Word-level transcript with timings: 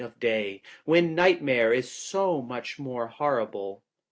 of 0.03 0.19
day, 0.19 0.63
when 0.83 1.13
nightmare 1.13 1.71
is 1.71 1.91
so 1.91 2.41
much 2.41 2.79
more 2.79 3.05
horrible. 3.05 3.83